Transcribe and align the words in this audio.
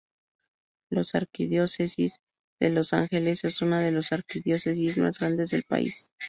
La 0.89 1.03
Arquidiócesis 1.13 2.15
de 2.59 2.71
Los 2.71 2.91
Ángeles 2.93 3.43
es 3.43 3.61
una 3.61 3.81
de 3.81 3.91
las 3.91 4.11
arquidiócesis 4.11 4.97
más 4.97 5.19
grandes 5.19 5.51
del 5.51 5.61
país. 5.61 6.11